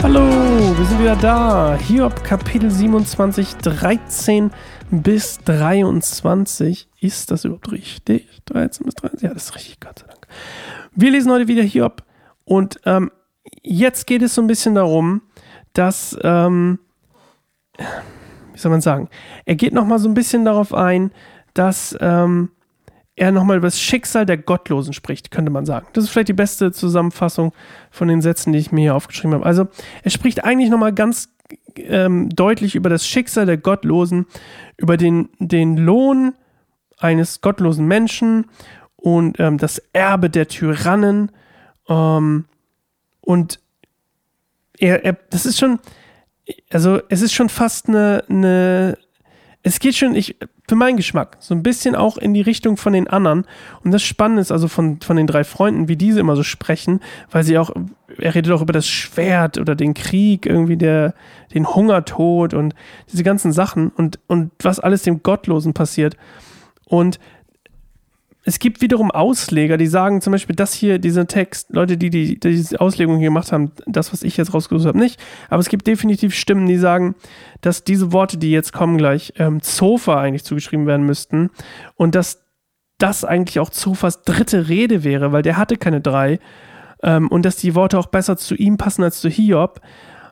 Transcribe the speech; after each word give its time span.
Hallo, 0.00 0.20
wir 0.78 0.86
sind 0.86 1.00
wieder 1.00 1.16
da. 1.16 1.76
Hiob 1.76 2.24
Kapitel 2.24 2.70
27, 2.70 3.56
13 3.56 4.50
bis 4.90 5.38
23. 5.44 6.88
Ist 7.00 7.30
das 7.30 7.44
überhaupt 7.44 7.70
richtig? 7.72 8.26
13 8.46 8.86
bis 8.86 8.94
23? 8.94 9.22
Ja, 9.22 9.34
das 9.34 9.44
ist 9.44 9.54
richtig, 9.54 9.80
Gott 9.80 9.98
sei 9.98 10.06
Dank. 10.06 10.26
Wir 10.94 11.10
lesen 11.10 11.30
heute 11.30 11.46
wieder 11.46 11.62
Hiob 11.62 12.04
und 12.44 12.80
ähm, 12.86 13.10
jetzt 13.62 14.06
geht 14.06 14.22
es 14.22 14.34
so 14.34 14.40
ein 14.40 14.46
bisschen 14.46 14.76
darum, 14.76 15.20
dass, 15.72 16.16
ähm, 16.22 16.78
wie 17.76 18.58
soll 18.58 18.70
man 18.70 18.80
sagen, 18.80 19.10
er 19.44 19.56
geht 19.56 19.74
nochmal 19.74 19.98
so 19.98 20.08
ein 20.08 20.14
bisschen 20.14 20.44
darauf 20.44 20.72
ein, 20.72 21.12
dass 21.52 21.94
ähm, 22.00 22.50
er 23.18 23.32
nochmal 23.32 23.56
über 23.56 23.66
das 23.66 23.80
Schicksal 23.80 24.26
der 24.26 24.38
Gottlosen 24.38 24.92
spricht, 24.92 25.30
könnte 25.30 25.50
man 25.50 25.66
sagen. 25.66 25.86
Das 25.92 26.04
ist 26.04 26.10
vielleicht 26.10 26.28
die 26.28 26.34
beste 26.34 26.72
Zusammenfassung 26.72 27.52
von 27.90 28.08
den 28.08 28.22
Sätzen, 28.22 28.52
die 28.52 28.58
ich 28.58 28.72
mir 28.72 28.82
hier 28.82 28.94
aufgeschrieben 28.94 29.34
habe. 29.34 29.46
Also 29.46 29.68
er 30.02 30.10
spricht 30.10 30.44
eigentlich 30.44 30.70
nochmal 30.70 30.92
ganz 30.92 31.28
ähm, 31.76 32.28
deutlich 32.30 32.74
über 32.74 32.90
das 32.90 33.06
Schicksal 33.06 33.46
der 33.46 33.56
Gottlosen, 33.56 34.26
über 34.76 34.96
den, 34.96 35.28
den 35.38 35.76
Lohn 35.76 36.34
eines 36.98 37.40
gottlosen 37.40 37.86
Menschen 37.86 38.46
und 38.96 39.38
ähm, 39.40 39.58
das 39.58 39.78
Erbe 39.92 40.30
der 40.30 40.48
Tyrannen. 40.48 41.32
Ähm, 41.88 42.46
und 43.20 43.60
er, 44.78 45.04
er, 45.04 45.16
das 45.30 45.46
ist 45.46 45.58
schon, 45.58 45.78
also 46.70 47.00
es 47.08 47.22
ist 47.22 47.32
schon 47.32 47.48
fast 47.48 47.88
eine, 47.88 48.24
eine 48.28 48.98
es 49.68 49.80
geht 49.80 49.94
schon, 49.94 50.14
ich, 50.14 50.36
für 50.66 50.76
meinen 50.76 50.96
Geschmack, 50.96 51.36
so 51.40 51.54
ein 51.54 51.62
bisschen 51.62 51.94
auch 51.94 52.16
in 52.16 52.32
die 52.32 52.40
Richtung 52.40 52.76
von 52.76 52.94
den 52.94 53.06
anderen. 53.06 53.44
Und 53.84 53.92
das 53.92 54.02
Spannende 54.02 54.40
ist 54.40 54.50
also 54.50 54.66
von, 54.66 55.00
von 55.00 55.16
den 55.16 55.26
drei 55.26 55.44
Freunden, 55.44 55.88
wie 55.88 55.96
diese 55.96 56.20
immer 56.20 56.36
so 56.36 56.42
sprechen, 56.42 57.00
weil 57.30 57.44
sie 57.44 57.58
auch, 57.58 57.70
er 58.18 58.34
redet 58.34 58.52
auch 58.52 58.62
über 58.62 58.72
das 58.72 58.88
Schwert 58.88 59.58
oder 59.58 59.74
den 59.74 59.92
Krieg, 59.92 60.46
irgendwie 60.46 60.78
der, 60.78 61.14
den 61.52 61.66
Hungertod 61.74 62.54
und 62.54 62.74
diese 63.12 63.24
ganzen 63.24 63.52
Sachen 63.52 63.90
und, 63.90 64.18
und 64.26 64.52
was 64.62 64.80
alles 64.80 65.02
dem 65.02 65.22
Gottlosen 65.22 65.74
passiert. 65.74 66.16
Und 66.86 67.20
es 68.44 68.58
gibt 68.58 68.80
wiederum 68.80 69.10
Ausleger, 69.10 69.76
die 69.76 69.86
sagen 69.86 70.20
zum 70.20 70.32
Beispiel, 70.32 70.56
das 70.56 70.72
hier, 70.72 70.98
dieser 70.98 71.26
Text, 71.26 71.68
Leute, 71.70 71.96
die, 71.98 72.08
die, 72.08 72.38
die 72.38 72.50
diese 72.50 72.80
Auslegung 72.80 73.18
hier 73.18 73.28
gemacht 73.28 73.52
haben, 73.52 73.72
das, 73.86 74.12
was 74.12 74.22
ich 74.22 74.36
jetzt 74.36 74.54
rausgesucht 74.54 74.86
habe, 74.86 74.98
nicht. 74.98 75.20
Aber 75.50 75.60
es 75.60 75.68
gibt 75.68 75.86
definitiv 75.86 76.34
Stimmen, 76.34 76.66
die 76.66 76.78
sagen, 76.78 77.14
dass 77.60 77.84
diese 77.84 78.12
Worte, 78.12 78.38
die 78.38 78.50
jetzt 78.50 78.72
kommen 78.72 78.96
gleich, 78.96 79.34
ähm, 79.36 79.60
Zofa 79.60 80.20
eigentlich 80.20 80.44
zugeschrieben 80.44 80.86
werden 80.86 81.04
müssten 81.04 81.50
und 81.96 82.14
dass 82.14 82.44
das 82.98 83.24
eigentlich 83.24 83.60
auch 83.60 83.70
Zofas 83.70 84.22
dritte 84.22 84.68
Rede 84.68 85.04
wäre, 85.04 85.32
weil 85.32 85.42
der 85.42 85.56
hatte 85.56 85.76
keine 85.76 86.00
drei 86.00 86.38
ähm, 87.02 87.28
und 87.28 87.44
dass 87.44 87.56
die 87.56 87.74
Worte 87.74 87.98
auch 87.98 88.06
besser 88.06 88.36
zu 88.36 88.54
ihm 88.54 88.76
passen 88.76 89.04
als 89.04 89.20
zu 89.20 89.28
Hiob. 89.28 89.80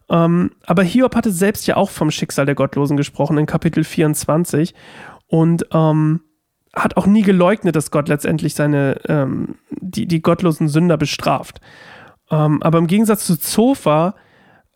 Ähm, 0.09 0.53
aber 0.65 0.83
Hiob 0.83 1.15
hatte 1.15 1.33
selbst 1.33 1.67
ja 1.67 1.77
auch 1.77 1.91
vom 1.91 2.11
Schicksal 2.11 2.47
der 2.47 2.55
Gottlosen 2.55 2.97
gesprochen 2.97 3.39
in 3.39 3.47
Kapitel 3.47 3.85
24 3.85 4.75
und 5.29 5.67
ähm, 5.73 6.21
hat 6.77 6.97
auch 6.97 7.07
nie 7.07 7.23
geleugnet, 7.23 7.75
dass 7.75 7.91
Gott 7.91 8.09
letztendlich 8.09 8.55
seine, 8.55 9.01
ähm, 9.09 9.57
die, 9.71 10.07
die 10.07 10.21
gottlosen 10.21 10.69
Sünder 10.69 10.97
bestraft. 10.97 11.61
Ähm, 12.31 12.63
aber 12.63 12.79
im 12.79 12.87
Gegensatz 12.87 13.27
zu 13.27 13.39
Zofa, 13.39 14.15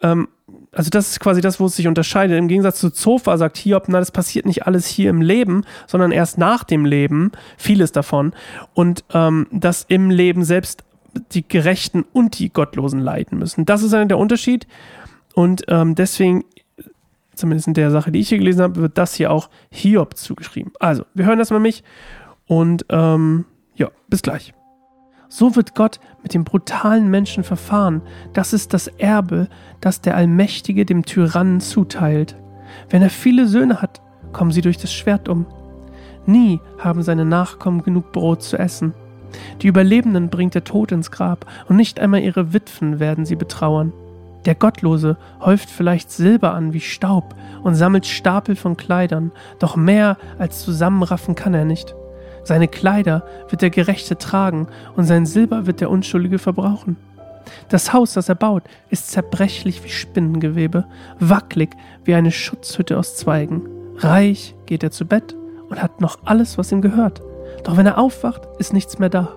ähm, 0.02 0.28
also 0.72 0.88
das 0.90 1.10
ist 1.10 1.20
quasi 1.20 1.40
das, 1.40 1.60
wo 1.60 1.66
es 1.66 1.76
sich 1.76 1.86
unterscheidet. 1.86 2.38
Im 2.38 2.48
Gegensatz 2.48 2.80
zu 2.80 2.90
Zofa 2.90 3.36
sagt 3.36 3.58
Hiob, 3.58 3.84
na, 3.88 3.98
das 3.98 4.10
passiert 4.10 4.46
nicht 4.46 4.66
alles 4.66 4.86
hier 4.86 5.10
im 5.10 5.20
Leben, 5.20 5.64
sondern 5.86 6.10
erst 6.10 6.38
nach 6.38 6.64
dem 6.64 6.84
Leben, 6.84 7.32
vieles 7.56 7.92
davon. 7.92 8.32
Und 8.72 9.04
ähm, 9.12 9.46
dass 9.52 9.84
im 9.88 10.10
Leben 10.10 10.44
selbst 10.44 10.84
die 11.32 11.46
Gerechten 11.46 12.04
und 12.12 12.38
die 12.38 12.52
Gottlosen 12.52 13.00
leiden 13.00 13.38
müssen. 13.38 13.66
Das 13.66 13.82
ist 13.82 13.92
einer 13.92 14.06
der 14.06 14.18
Unterschied. 14.18 14.66
Und 15.34 15.64
ähm, 15.68 15.94
deswegen 15.94 16.44
zumindest 17.40 17.68
in 17.68 17.74
der 17.74 17.90
Sache, 17.90 18.12
die 18.12 18.20
ich 18.20 18.28
hier 18.28 18.38
gelesen 18.38 18.62
habe, 18.62 18.80
wird 18.80 18.98
das 18.98 19.14
hier 19.14 19.30
auch 19.32 19.50
Hiob 19.70 20.16
zugeschrieben. 20.16 20.72
Also, 20.78 21.04
wir 21.14 21.26
hören 21.26 21.38
das 21.38 21.50
mal 21.50 21.60
mich 21.60 21.82
und 22.46 22.86
ähm, 22.88 23.46
ja, 23.74 23.88
bis 24.08 24.22
gleich. 24.22 24.52
So 25.28 25.54
wird 25.54 25.76
Gott 25.76 26.00
mit 26.22 26.34
dem 26.34 26.44
brutalen 26.44 27.08
Menschen 27.08 27.44
verfahren. 27.44 28.02
Das 28.32 28.52
ist 28.52 28.74
das 28.74 28.88
Erbe, 28.88 29.48
das 29.80 30.00
der 30.00 30.16
Allmächtige 30.16 30.84
dem 30.84 31.04
Tyrannen 31.04 31.60
zuteilt. 31.60 32.36
Wenn 32.88 33.02
er 33.02 33.10
viele 33.10 33.46
Söhne 33.46 33.80
hat, 33.80 34.00
kommen 34.32 34.50
sie 34.50 34.60
durch 34.60 34.78
das 34.78 34.92
Schwert 34.92 35.28
um. 35.28 35.46
Nie 36.26 36.60
haben 36.78 37.02
seine 37.02 37.24
Nachkommen 37.24 37.82
genug 37.82 38.12
Brot 38.12 38.42
zu 38.42 38.58
essen. 38.58 38.92
Die 39.62 39.68
Überlebenden 39.68 40.30
bringt 40.30 40.54
der 40.54 40.64
Tod 40.64 40.90
ins 40.90 41.10
Grab, 41.12 41.46
und 41.68 41.76
nicht 41.76 42.00
einmal 42.00 42.20
ihre 42.20 42.52
Witwen 42.52 42.98
werden 42.98 43.24
sie 43.24 43.36
betrauern. 43.36 43.92
Der 44.44 44.54
Gottlose 44.54 45.16
häuft 45.40 45.68
vielleicht 45.68 46.10
Silber 46.10 46.54
an 46.54 46.72
wie 46.72 46.80
Staub 46.80 47.34
und 47.62 47.74
sammelt 47.74 48.06
Stapel 48.06 48.56
von 48.56 48.76
Kleidern, 48.76 49.32
doch 49.58 49.76
mehr 49.76 50.16
als 50.38 50.60
zusammenraffen 50.62 51.34
kann 51.34 51.54
er 51.54 51.64
nicht. 51.64 51.94
Seine 52.42 52.68
Kleider 52.68 53.24
wird 53.50 53.62
der 53.62 53.70
Gerechte 53.70 54.16
tragen 54.16 54.66
und 54.96 55.04
sein 55.04 55.26
Silber 55.26 55.66
wird 55.66 55.80
der 55.80 55.90
Unschuldige 55.90 56.38
verbrauchen. 56.38 56.96
Das 57.68 57.92
Haus, 57.92 58.14
das 58.14 58.28
er 58.28 58.34
baut, 58.34 58.62
ist 58.88 59.10
zerbrechlich 59.10 59.84
wie 59.84 59.88
Spinnengewebe, 59.88 60.86
wackelig 61.18 61.70
wie 62.04 62.14
eine 62.14 62.30
Schutzhütte 62.30 62.98
aus 62.98 63.16
Zweigen. 63.16 63.62
Reich 63.96 64.54
geht 64.66 64.82
er 64.82 64.90
zu 64.90 65.04
Bett 65.04 65.36
und 65.68 65.82
hat 65.82 66.00
noch 66.00 66.18
alles, 66.24 66.56
was 66.56 66.72
ihm 66.72 66.80
gehört. 66.80 67.20
Doch 67.64 67.76
wenn 67.76 67.86
er 67.86 67.98
aufwacht, 67.98 68.42
ist 68.58 68.72
nichts 68.72 68.98
mehr 68.98 69.10
da. 69.10 69.28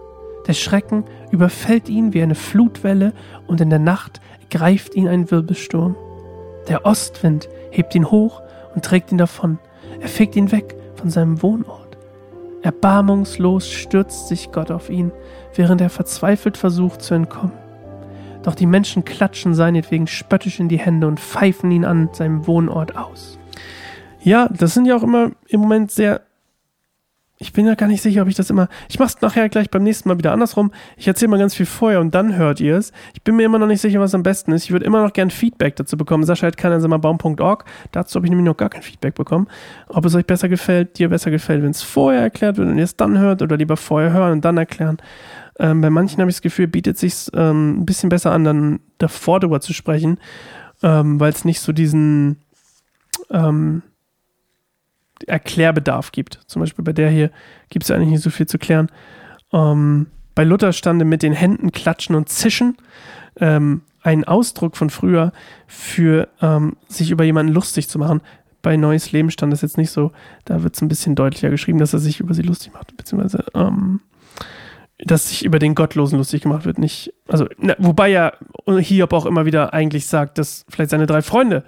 Der 0.48 0.54
Schrecken 0.54 1.06
überfällt 1.31 1.90
ihn 1.90 2.14
wie 2.14 2.22
eine 2.22 2.36
Flutwelle 2.36 3.14
und 3.48 3.62
in 3.62 3.70
der 3.70 3.80
Nacht 3.80 4.22
greift 4.50 4.96
ihn 4.96 5.08
ein 5.08 5.31
Wirbelsturm. 5.31 5.96
Der 6.68 6.86
Ostwind 6.86 7.50
hebt 7.72 7.96
ihn 7.96 8.12
hoch 8.12 8.42
und 8.76 8.86
trägt 8.86 9.12
ihn 9.12 9.18
davon. 9.18 9.59
Er 10.00 10.08
fegt 10.08 10.36
ihn 10.36 10.52
weg 10.52 10.76
von 10.96 11.09
seinem 11.09 11.42
Wohnort. 11.42 11.98
Erbarmungslos 12.62 13.70
stürzt 13.70 14.30
sich 14.30 14.52
Gott 14.52 14.72
auf 14.72 14.90
ihn, 14.90 15.12
während 15.56 15.81
er 15.81 15.90
verzweifelt 15.90 16.58
versucht 16.58 17.02
zu 17.02 17.14
entkommen. 17.14 17.54
Doch 18.44 18.56
die 18.56 18.66
Menschen 18.66 19.06
klatschen 19.06 19.54
seinetwegen 19.54 20.08
spöttisch 20.08 20.60
in 20.60 20.70
die 20.70 20.80
Hände 20.80 21.08
und 21.08 21.20
pfeifen 21.20 21.72
ihn 21.72 21.86
an 21.86 22.10
seinem 22.14 22.46
Wohnort 22.48 22.96
aus. 22.98 23.38
Ja, 24.22 24.48
das 24.50 24.74
sind 24.74 24.86
ja 24.86 24.96
auch 24.96 25.04
immer 25.04 25.31
im 25.48 25.62
Moment 25.62 25.92
sehr 25.92 26.22
ich 27.44 27.52
bin 27.52 27.68
ja 27.68 27.76
gar 27.76 27.88
nicht 27.88 28.02
sicher, 28.02 28.22
ob 28.22 28.30
ich 28.30 28.36
das 28.36 28.50
immer. 28.50 28.70
Ich 28.88 29.00
mache 29.00 29.09
es 29.09 29.22
nachher 29.22 29.50
gleich 29.50 29.70
beim 29.70 29.84
nächsten 29.84 30.08
Mal 30.08 30.18
wieder 30.18 30.31
andersrum. 30.31 30.72
Ich 30.96 31.09
erzähle 31.09 31.30
mal 31.30 31.40
ganz 31.40 31.54
viel 31.54 31.66
vorher 31.66 32.00
und 32.00 32.16
dann 32.16 32.38
hört 32.38 32.62
ihr 32.62 32.78
es. 32.78 32.94
Ich 33.14 33.22
bin 33.22 33.36
mir 33.36 33.44
immer 33.44 33.59
noch 33.59 33.68
nicht 33.68 33.81
sicher, 33.81 34.00
was 34.00 34.16
am 34.16 34.24
besten 34.24 34.54
ist. 34.54 34.64
Ich 34.64 34.72
würde 34.72 34.86
immer 34.86 35.04
noch 35.04 35.12
gern 35.12 35.30
Feedback 35.30 35.76
dazu 35.76 35.98
bekommen. 35.98 36.24
Sascha 36.24 36.48
hat 36.48 36.56
baum.org. 37.02 37.66
Dazu 37.92 38.16
habe 38.16 38.26
ich 38.26 38.30
nämlich 38.30 38.46
noch 38.46 38.56
gar 38.56 38.70
kein 38.70 38.81
Feedback 38.81 39.16
bekommen. 39.16 39.48
Ob 39.90 40.06
es 40.06 40.16
euch 40.16 40.26
besser 40.26 40.48
gefällt, 40.48 40.98
dir 40.98 41.09
besser 41.09 41.31
gefällt, 41.31 41.64
wenn 41.64 41.72
es 41.72 41.81
vorher 41.81 42.22
erklärt 42.22 42.56
wird 42.56 42.70
und 42.70 42.78
ihr 42.78 42.86
es 42.86 42.96
dann 42.96 43.20
hört 43.20 43.42
oder 43.42 43.58
lieber 43.58 43.75
vorher 43.75 44.14
hören 44.14 44.31
und 44.31 44.46
dann 44.46 44.56
erklären. 44.56 44.98
Ähm, 45.60 45.81
bei 45.81 45.90
manchen 45.90 46.22
habe 46.22 46.30
ich 46.30 46.38
das 46.38 46.42
Gefühl, 46.42 46.68
bietet 46.68 46.98
sich 46.98 47.28
ähm, 47.34 47.81
ein 47.81 47.86
bisschen 47.86 48.08
besser 48.08 48.31
an, 48.31 48.46
dann 48.46 48.80
davor 49.00 49.42
drüber 49.42 49.60
zu 49.60 49.74
sprechen, 49.74 50.18
ähm, 50.81 51.20
weil 51.20 51.34
es 51.34 51.44
nicht 51.44 51.60
so 51.60 51.74
diesen 51.74 52.38
ähm, 53.30 53.84
Erklärbedarf 55.28 56.12
gibt. 56.12 56.40
Zum 56.48 56.62
Beispiel 56.62 56.84
bei 56.84 56.94
der 56.94 57.10
hier 57.10 57.32
gibt 57.70 57.86
es 57.86 57.92
eigentlich 57.92 58.10
nicht 58.10 58.24
so 58.24 58.30
viel 58.30 58.48
zu 58.48 58.58
klären. 58.58 58.90
Ähm, 59.52 60.08
bei 60.36 60.44
Luther 60.44 60.74
stand 60.74 61.04
mit 61.06 61.24
den 61.24 61.34
Händen 61.34 61.72
klatschen 61.72 62.16
und 62.16 62.30
zischen 62.30 62.78
ähm, 63.40 63.82
ein 64.02 64.24
Ausdruck 64.24 64.76
von 64.76 64.90
früher 64.90 65.32
für 65.68 66.28
ähm, 66.42 66.76
sich 66.88 67.12
über 67.12 67.24
jemanden 67.24 67.54
lustig 67.54 67.88
zu 67.88 68.00
machen. 68.00 68.22
Bei 68.62 68.78
Neues 68.78 69.12
Leben 69.12 69.32
stand 69.32 69.52
das 69.52 69.62
jetzt 69.62 69.78
nicht 69.78 69.92
so. 69.92 70.12
Da 70.46 70.64
wird 70.64 70.76
es 70.76 70.82
ein 70.82 70.88
bisschen 70.88 71.16
deutlicher 71.16 71.50
geschrieben, 71.50 71.80
dass 71.80 71.94
er 71.94 72.00
sich 72.00 72.19
über 72.19 72.34
sie 72.34 72.42
lustig 72.42 72.74
macht, 72.74 72.96
beziehungsweise 72.96 73.46
ähm, 73.54 74.02
dass 75.00 75.30
sich 75.30 75.44
über 75.44 75.60
den 75.60 75.76
Gottlosen 75.76 76.18
lustig 76.18 76.42
gemacht 76.42 76.66
wird. 76.66 76.78
Nicht, 76.78 77.14
also, 77.28 77.48
na, 77.58 77.76
wobei 77.78 78.10
ja 78.10 78.34
Hiob 78.68 79.14
auch 79.14 79.26
immer 79.26 79.46
wieder 79.46 79.74
eigentlich 79.74 80.06
sagt, 80.08 80.38
dass 80.38 80.66
vielleicht 80.69 80.92
seine 80.92 81.08
drei 81.08 81.22
Freunde 81.22 81.64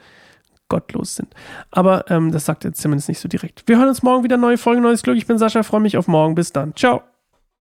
gottlos 0.70 1.16
sind. 1.16 1.34
Aber 1.72 2.10
ähm, 2.10 2.32
das 2.32 2.46
sagt 2.46 2.66
er 2.66 2.74
zumindest 2.74 3.10
nicht 3.10 3.20
so 3.20 3.28
direkt. 3.28 3.64
Wir 3.68 3.78
hören 3.78 3.90
uns 3.90 4.04
morgen 4.04 4.24
wieder 4.24 4.38
neue 4.38 4.58
Folge, 4.58 4.82
neues 4.82 5.04
Glück. 5.04 5.18
Ich 5.18 5.28
bin 5.28 5.38
Sascha, 5.38 5.64
freue 5.64 5.82
mich 5.82 5.98
auf 5.98 6.08
morgen. 6.08 6.36
Bis 6.36 6.52
dann. 6.52 6.76
Ciao. 6.76 7.04